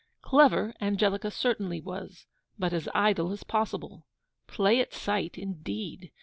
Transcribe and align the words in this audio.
Clever 0.23 0.73
Angelica 0.81 1.29
certainly 1.29 1.79
was, 1.79 2.25
but 2.57 2.73
as 2.73 2.89
IDLE 2.95 3.31
as 3.33 3.43
POSSIBLE. 3.43 4.07
Play 4.47 4.79
at 4.79 4.95
sight, 4.95 5.37
indeed! 5.37 6.11